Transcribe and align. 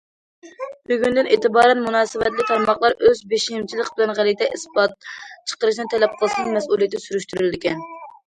بۈگۈندىن 0.91 1.27
ئېتىبارەن، 1.35 1.81
مۇناسىۋەتلىك 1.87 2.47
تارماقلار 2.51 2.95
ئۆز 3.09 3.21
بېشىمچىلىق 3.33 3.91
بىلەن« 3.99 4.15
غەلىتە» 4.21 4.47
ئىسپات 4.57 4.97
چىقىرىشنى 5.51 5.85
تەلەپ 5.95 6.17
قىلسىمۇ 6.23 6.57
مەسئۇلىيىتى 6.59 7.03
سۈرۈشتۈرۈلىدىكەن. 7.05 7.87